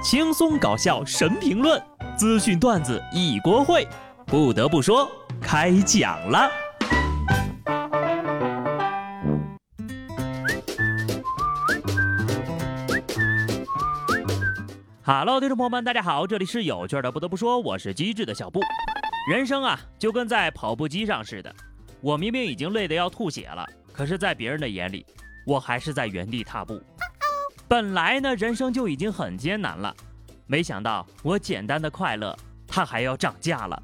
[0.00, 1.82] 轻松搞笑神评论，
[2.16, 3.84] 资讯段子一锅烩。
[4.26, 5.10] 不得不说，
[5.40, 6.48] 开讲了。
[15.02, 17.10] Hello，听众朋友们，大家好，这里是有趣的。
[17.10, 18.60] 不得不说，我是机智的小布。
[19.28, 21.52] 人生啊，就跟在跑步机上似的，
[22.00, 25.04] 我明明已经累得要吐血了，可是，在别人的眼里，
[25.44, 26.80] 我还是在原地踏步。
[27.68, 29.94] 本来呢，人生就已经很艰难了，
[30.46, 32.34] 没想到我简单的快乐，
[32.66, 33.82] 它还要涨价了。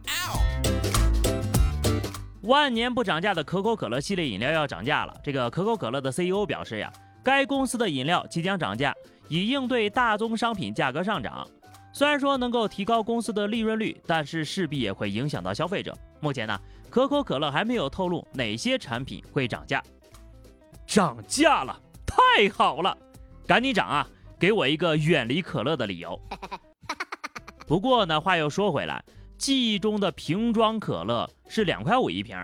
[2.45, 5.15] 万年不涨价的可口可乐系列饮料要涨价了。
[5.23, 6.91] 这个可口可乐的 CEO 表示呀，
[7.23, 8.95] 该公司的饮料即将涨价，
[9.29, 11.47] 以应对大宗商品价格上涨。
[11.93, 15.95] 虽然说能够提高公司的利润率，但是势必也会影响到消费者。
[16.21, 19.83] 目前呢，可口可乐还没有透露哪些产品会涨价。
[20.87, 22.97] 涨价了，太好了！
[23.47, 24.07] 赶紧涨啊！
[24.39, 26.19] 给我一个远离可乐的理由。
[27.67, 29.03] 不过呢，话又说回来，
[29.39, 32.37] 记忆中的瓶装可乐是两块五一瓶，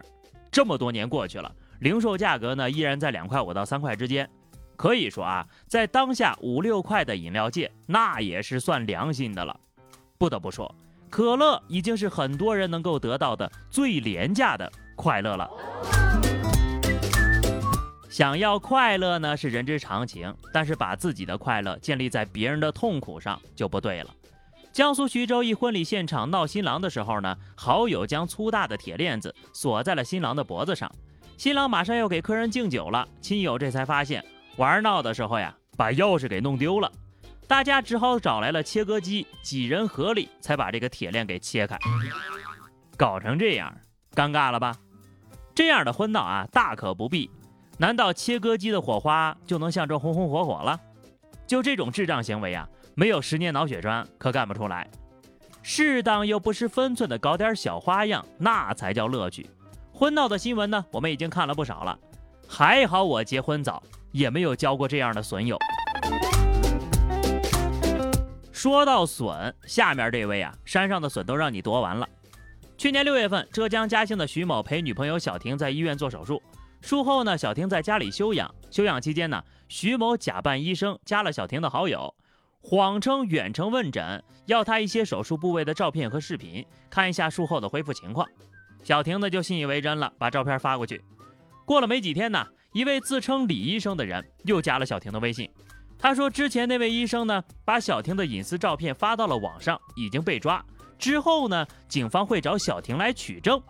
[0.50, 4.28] 这么多年过去了，零售价格呢依然在两块五到三块之间。
[4.76, 9.58] 可以说啊，在当下五六块的饮料界，那也是算良心的了。
[10.16, 10.74] 不得不说，
[11.10, 15.50] 可乐已经是很多人能够得到的最廉价的快乐了。
[18.10, 24.10] 想要快乐呢是人之常情，但是把自己的快乐建立在别人的痛苦上就不对了。
[24.72, 30.90] 江苏徐州一婚礼现场闹新郎的时候呢，好友将粗大的铁链子锁在了新郎的脖子上，
[31.36, 34.24] 新郎马上要给客人敬酒了，亲友这才发现
[34.56, 36.90] 玩闹的时候呀把钥匙给弄丢了，
[37.46, 41.78] 大家只好找来了切割机，几人合力才把这个铁链给切开。
[42.96, 43.72] 搞成这样，
[44.14, 44.76] 尴尬了吧？
[45.54, 47.30] 这样的婚闹啊，大可不必。
[47.80, 50.78] 难道切割机的火花就能像这红红火火了？
[51.46, 54.86] 就这种智障行为啊，没有十年脑血栓可干不出来。
[55.62, 59.48] 适当又不失分寸的搞点小花样，那才叫乐趣。
[59.94, 61.98] 婚闹的新闻呢，我们已经看了不少了。
[62.46, 63.82] 还好我结婚早，
[64.12, 65.56] 也没有交过这样的损友。
[68.52, 72.06] 说到损，下面这位啊，山上的笋都让你夺完了。
[72.76, 76.42] 去年六月份，浙江嘉兴的徐某陪女朋友小婷在医院做手术。
[76.80, 78.52] 术后呢，小婷在家里休养。
[78.70, 82.14] 休养期间呢，徐某假扮医生加了小婷的好友，
[82.62, 88.26] 谎称远程问诊，要她一些手术部位的照片和视频，看一下术后的恢复情况。
[88.82, 91.02] 小婷呢就信以为真了，把照片发过去。
[91.66, 95.50] 过了没几天呢，一位自称李医生的人又加了小婷的微信。
[95.98, 100.64] 他说之前那位医生呢，把小婷的隐私照片发到了网上，已经被抓。
[100.98, 103.62] 之后呢，警方会找小婷来取证。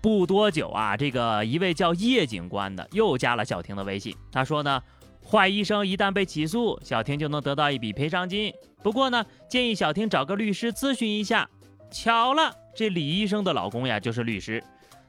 [0.00, 4.16] 不多久啊，这个一位叫叶警官的又加了小婷的微信。
[4.30, 4.82] 他说呢，
[5.24, 8.52] 坏医生一旦被起诉，小婷就能得到一笔赔偿金。
[8.82, 11.48] 不过呢，建议小婷找个律师咨询一下。
[11.90, 14.62] 巧了，这李医生的老公呀就是律师。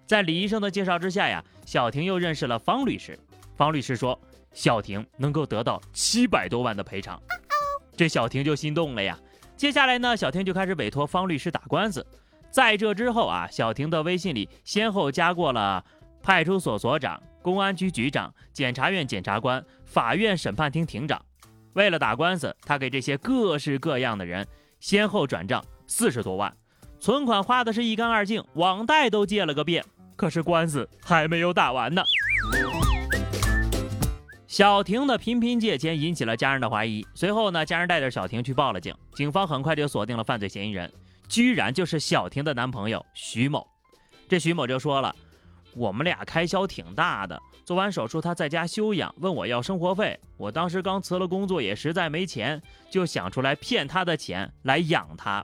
[0.06, 3.18] 在李医生的介绍之下呀，小婷又认识了方律师。
[3.56, 4.20] 方律师说，
[4.54, 7.22] 小婷能够得到七百多万的赔偿。
[7.96, 9.18] 这小婷就心动了呀。
[9.56, 12.06] 接下来呢，小婷就开始委托方律师打官司。
[12.54, 15.84] 在这之后啊，小婷的微信里先后加过了
[16.22, 21.20] 派出所所长、公安局局长、检察院检察官、法院审判庭庭长。
[21.74, 24.48] 为了打官司，他给这些各式各样的人
[24.80, 26.56] 先后转账四十多万，
[27.00, 29.84] 存款花的是一干二净，网贷都借了个遍。
[30.16, 32.04] 可是官司还没有打完呢。
[34.46, 40.94] 小婷的频频借钱引起了家人的怀疑，随后呢，家人带着小婷去报了警，警方很快就锁定了犯罪嫌疑人。
[41.34, 43.68] 居然就是小婷的男朋友徐某，
[44.30, 45.16] 这徐某就说了，
[45.74, 55.44] 我们俩开销挺大的，做完手术他在家休养，问我要生活费，我当时刚辞了工作，也实在没钱，就想出来骗他的钱来养他。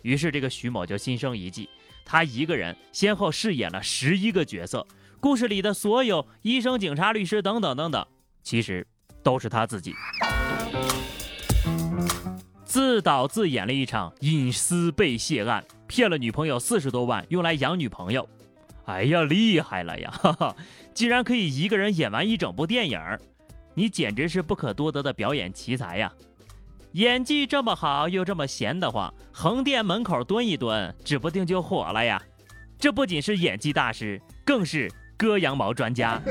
[0.00, 1.68] 于是这个徐某就心生一计，
[2.02, 4.86] 他一个人先后饰演了十一个角色，
[5.20, 8.06] 故事里的所有医生、警察、律师等等等等，
[8.42, 8.86] 其实
[9.22, 9.94] 都是他自己。
[12.70, 18.28] 自导自演了一场隐私被泄案，骗了女朋友四十多万用来养女朋友。
[18.84, 20.08] 哎呀，厉害了呀！
[20.12, 20.56] 哈哈，
[20.94, 23.00] 竟然可以一个人演完一整部电影，
[23.74, 26.12] 你简直是不可多得的表演奇才呀！
[26.92, 32.22] 演技这么好又这么闲得慌，横店门口蹲一蹲，指不定就火了呀！
[32.78, 36.22] 这不仅是演技大师，更是割羊毛专家。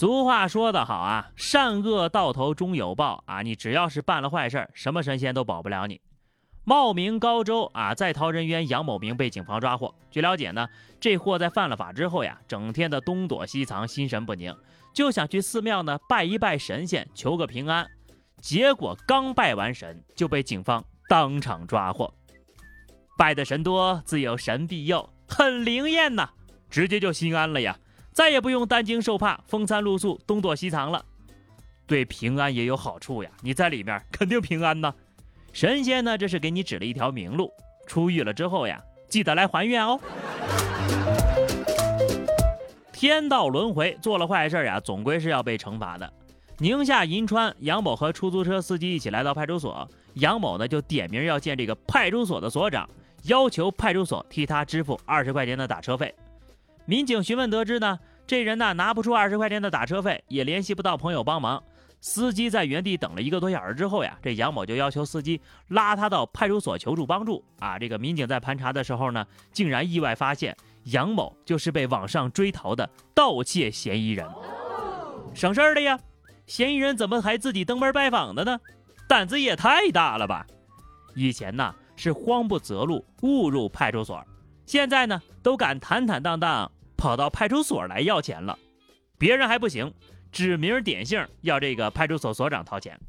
[0.00, 3.42] 俗话说得好啊，善恶到头终有报啊！
[3.42, 6.00] 你只要是办了坏事儿什么神仙都保不了你。
[6.64, 9.94] 茂名高州啊，在逃人员杨某明被警方抓获。
[10.10, 10.66] 据了解呢，
[10.98, 14.56] 这货在犯了法之后呀，整天的东躲西藏，心神不宁，
[14.94, 17.86] 就想去寺庙呢拜一拜神仙，求个平安。
[18.40, 22.10] 结果刚拜完神，就被警方当场抓获。
[23.18, 26.30] 拜的神多，自有神庇佑，很灵验呐，
[26.70, 27.78] 直接就心安了呀，
[28.12, 31.04] 再也不用担惊受怕、风餐露宿、东躲西藏了。
[31.86, 34.94] 对平安也有好处呀，你在里面肯定平安呐。
[35.52, 37.52] 神仙呢，这是给你指了一条明路。
[37.86, 39.98] 出狱了之后呀，记得来还愿哦。
[42.92, 46.12] 天道轮回，做了坏事呀，总归是要被惩罚的。
[46.58, 52.88] 宁夏银川，杨某和出租车司机一起来到派出所，杨某呢就点名要见这个派出所的所长，
[53.24, 56.14] 要求派出所替他支付二十块钱的打车费。
[56.90, 61.62] 民警询问得知呢，这人呢拿不出二十块钱的打车费，也联系不到朋友帮忙。
[62.00, 67.78] 司机在原地等了一个多小时之后呀，这杨某就要求司机拉他到派出所求助帮助啊。
[67.78, 70.56] 这个民警在盘查的时候呢，竟然意外发现
[70.86, 74.26] 杨某就是被网上追逃的盗窃嫌疑人，
[75.32, 75.96] 省事儿了呀！
[76.48, 78.58] 嫌疑人怎么还自己登门拜访的呢？
[79.06, 80.44] 胆子也太大了吧！
[81.14, 84.20] 以前呢是慌不择路误入派出所，
[84.66, 88.58] 现在呢都敢坦坦荡荡跑到派出所来要钱了，
[89.16, 89.90] 别人还不行。
[90.30, 93.00] 指名点姓要这个派出所所长掏钱，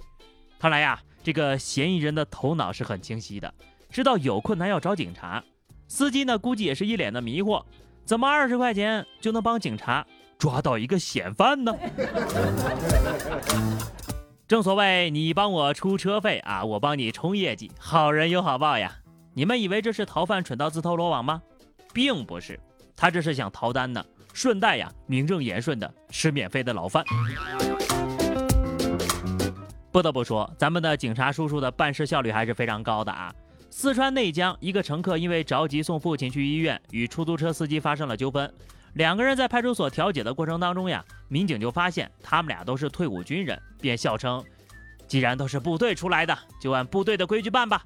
[0.58, 3.54] 看来呀，这个嫌疑人的头脑是很清晰的，
[3.90, 5.44] 知道有困难要找警察。
[5.90, 7.64] 司机呢，估计也是一脸的迷惑，
[8.06, 10.08] 怎么二十块钱就能帮警察
[10.40, 11.76] 抓到一个嫌犯呢？
[14.48, 19.00] 正所谓你帮我出车费啊，我帮你冲业绩，好人有好报呀。
[19.34, 21.42] 你们以为这是逃犯蠢到自投罗网吗？
[21.94, 22.58] 并不是，
[23.02, 24.06] 他这是想逃单呢。
[24.32, 27.04] 顺带呀，名正言顺的吃免费的牢饭。
[29.92, 33.34] 不得不说，咱们的警察叔叔的办事效率还是非常高的啊。
[33.72, 38.54] 四川内江一个乘客因为着急送父亲去医院，与出租车司机发生了纠纷。
[38.94, 44.46] 两个人在派出所调解的过程当中呀，民警就发现他们俩都是退伍军人，便笑称
[45.10, 47.84] ：“既然都是部队出来的，就按部队的规矩办吧。”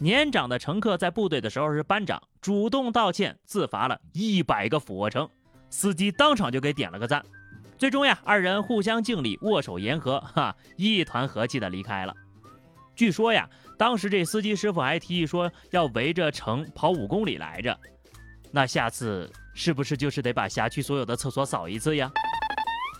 [0.00, 5.28] 年长的乘客在部队的时候是班长，主动道歉，自罚了一百个俯卧撑。
[5.70, 7.24] 司机当场就给点了个赞，
[7.76, 12.14] 最终呀，二人互相敬礼，握手言和，哈，一团和气的离开了。
[12.94, 17.76] 据说呀，当时这司机师傅还提议说要围着城跑五公里来着，
[18.52, 22.08] 那下次是不是就是得把辖区所有的厕所扫一次呀？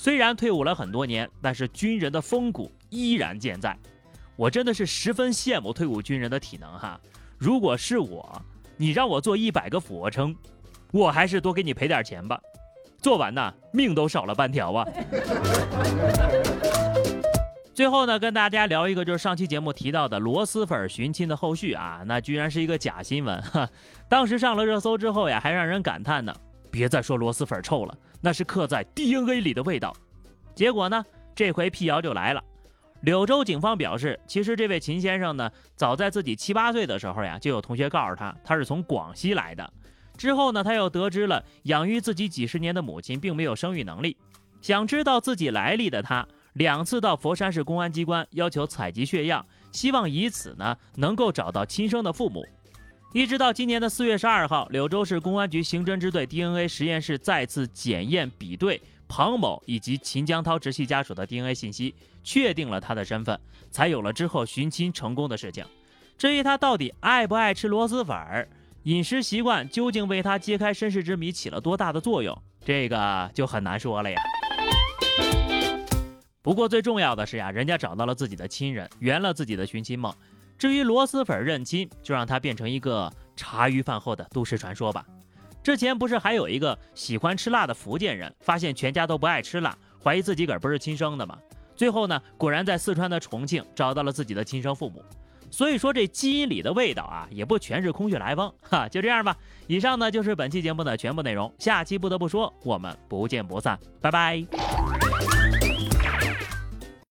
[0.00, 3.76] 虽然退伍了很多年，但是军人的风骨依然健在，
[4.38, 6.98] 我真的是十分羡慕退伍军人的体能哈。
[7.36, 8.40] 如果是我，
[8.76, 10.34] 你让我做一百个俯卧撑，
[10.92, 12.40] 我还是多给你赔点钱吧。
[12.98, 14.86] 做完呢，命都少了半条啊！
[17.74, 23.68] 最后呢，跟大家聊一个，就是上期节目提到的螺蛳粉寻亲的后续啊，那居然是一个假新闻哈。
[24.08, 26.32] 当时上了热搜之后呀，还让人感叹呢，
[26.70, 29.92] 别再说螺蛳粉臭了，那是刻在 DNA 里的味道。
[30.54, 32.40] 结果呢，这回辟谣就来了。
[33.02, 39.72] 柳州警方表示，其实这位秦先生呢，早在自己七八岁的时候呀，就有同学告诉他，他是从广西来的。
[40.16, 44.16] 之后呢，他又得知了养育自己几十年的母亲并没有生育能力，
[44.60, 52.44] 想知道自己来历的他，两次到佛山市公安机关要求采集血样，希望以此呢能够找到亲生的父母。
[53.14, 65.64] 一直到今年的四月十二号，柳州市公安局刑侦支队 DNA 实验室再次检验比对庞某以及秦江涛直系家属的 DNA 信息，确定了他的身份，才有了之后寻亲成功的事情。
[66.16, 68.48] 至于他到底爱不爱吃螺蛳粉儿？
[68.84, 72.36] 饮食习惯究竟为他揭开身世之谜起了多大的作用？
[72.64, 74.20] 这个就很难说了呀。
[76.42, 80.14] 不过最重要的是呀，人家找到了自己的亲人，圆了自己的寻亲梦。
[80.56, 85.04] 至于螺蛳粉认亲，就让它变成一个茶余饭后的都市传说吧。
[85.62, 91.38] 之前不是还有一个喜欢吃辣的福建人，发现全家都不爱吃辣，怀疑自己个儿不是亲生的吗？
[91.76, 95.04] 最后呢，果然在四川的重庆找到了自己的亲生父母。
[95.50, 98.88] 所以说这基因里的味道啊，也不全是空穴来风 哈。
[98.88, 99.36] 就这样吧，
[99.66, 101.52] 以上呢就是本期节目的全部内容。
[101.58, 104.87] 下期不得不说，我们不见不散，拜拜。